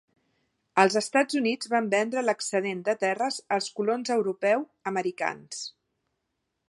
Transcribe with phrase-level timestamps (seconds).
[0.83, 5.63] Els Estats Units van vendre l'excedent de terres als colons europeu-americans.